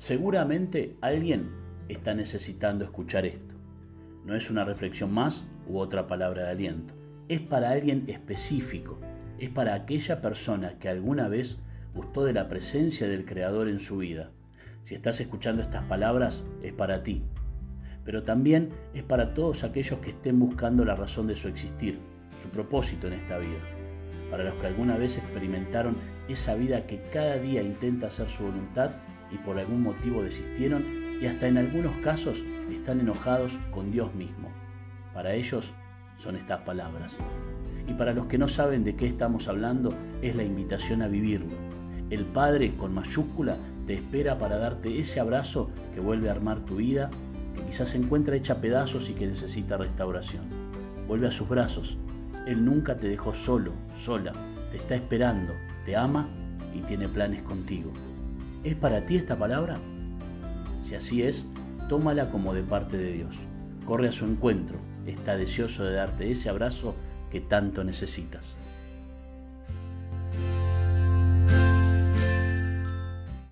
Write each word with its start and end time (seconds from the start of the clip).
Seguramente 0.00 0.96
alguien 1.02 1.50
está 1.90 2.14
necesitando 2.14 2.84
escuchar 2.86 3.26
esto. 3.26 3.54
No 4.24 4.34
es 4.34 4.48
una 4.48 4.64
reflexión 4.64 5.12
más 5.12 5.46
u 5.68 5.76
otra 5.76 6.06
palabra 6.06 6.44
de 6.44 6.50
aliento. 6.52 6.94
Es 7.28 7.42
para 7.42 7.68
alguien 7.68 8.04
específico. 8.06 8.98
Es 9.38 9.50
para 9.50 9.74
aquella 9.74 10.22
persona 10.22 10.78
que 10.78 10.88
alguna 10.88 11.28
vez 11.28 11.58
gustó 11.94 12.24
de 12.24 12.32
la 12.32 12.48
presencia 12.48 13.08
del 13.08 13.26
Creador 13.26 13.68
en 13.68 13.78
su 13.78 13.98
vida. 13.98 14.30
Si 14.84 14.94
estás 14.94 15.20
escuchando 15.20 15.60
estas 15.60 15.84
palabras, 15.84 16.44
es 16.62 16.72
para 16.72 17.02
ti. 17.02 17.22
Pero 18.02 18.22
también 18.22 18.70
es 18.94 19.02
para 19.02 19.34
todos 19.34 19.64
aquellos 19.64 20.00
que 20.00 20.12
estén 20.12 20.40
buscando 20.40 20.82
la 20.86 20.96
razón 20.96 21.26
de 21.26 21.36
su 21.36 21.46
existir, 21.46 21.98
su 22.38 22.48
propósito 22.48 23.06
en 23.06 23.12
esta 23.12 23.36
vida. 23.36 23.60
Para 24.30 24.44
los 24.44 24.54
que 24.54 24.66
alguna 24.66 24.96
vez 24.96 25.18
experimentaron 25.18 25.94
esa 26.26 26.54
vida 26.54 26.86
que 26.86 27.02
cada 27.12 27.36
día 27.36 27.60
intenta 27.60 28.06
hacer 28.06 28.30
su 28.30 28.44
voluntad 28.44 28.92
y 29.32 29.38
por 29.38 29.58
algún 29.58 29.82
motivo 29.82 30.22
desistieron 30.22 30.84
y 31.20 31.26
hasta 31.26 31.48
en 31.48 31.58
algunos 31.58 31.96
casos 31.98 32.42
están 32.72 33.00
enojados 33.00 33.58
con 33.70 33.92
Dios 33.92 34.14
mismo. 34.14 34.48
Para 35.12 35.34
ellos 35.34 35.72
son 36.18 36.36
estas 36.36 36.60
palabras. 36.62 37.16
Y 37.86 37.94
para 37.94 38.12
los 38.12 38.26
que 38.26 38.38
no 38.38 38.48
saben 38.48 38.84
de 38.84 38.94
qué 38.94 39.06
estamos 39.06 39.48
hablando, 39.48 39.94
es 40.22 40.34
la 40.34 40.44
invitación 40.44 41.02
a 41.02 41.08
vivirlo. 41.08 41.56
El 42.10 42.24
Padre 42.24 42.74
con 42.76 42.94
mayúscula 42.94 43.56
te 43.86 43.94
espera 43.94 44.38
para 44.38 44.58
darte 44.58 44.98
ese 44.98 45.20
abrazo 45.20 45.70
que 45.94 46.00
vuelve 46.00 46.28
a 46.28 46.32
armar 46.32 46.60
tu 46.60 46.76
vida, 46.76 47.10
que 47.54 47.62
quizás 47.64 47.90
se 47.90 47.98
encuentra 47.98 48.36
hecha 48.36 48.60
pedazos 48.60 49.10
y 49.10 49.14
que 49.14 49.26
necesita 49.26 49.76
restauración. 49.76 50.44
Vuelve 51.06 51.26
a 51.26 51.32
sus 51.32 51.48
brazos. 51.48 51.96
Él 52.46 52.64
nunca 52.64 52.96
te 52.96 53.08
dejó 53.08 53.34
solo, 53.34 53.72
sola. 53.96 54.32
Te 54.70 54.76
está 54.76 54.94
esperando, 54.94 55.52
te 55.84 55.96
ama 55.96 56.28
y 56.74 56.80
tiene 56.82 57.08
planes 57.08 57.42
contigo. 57.42 57.92
¿Es 58.62 58.74
para 58.74 59.06
ti 59.06 59.16
esta 59.16 59.38
palabra? 59.38 59.80
Si 60.82 60.94
así 60.94 61.22
es, 61.22 61.46
tómala 61.88 62.30
como 62.30 62.52
de 62.52 62.62
parte 62.62 62.98
de 62.98 63.12
Dios. 63.12 63.34
Corre 63.86 64.08
a 64.08 64.12
su 64.12 64.26
encuentro, 64.26 64.76
está 65.06 65.38
deseoso 65.38 65.82
de 65.82 65.94
darte 65.94 66.30
ese 66.30 66.50
abrazo 66.50 66.94
que 67.30 67.40
tanto 67.40 67.84
necesitas. 67.84 68.56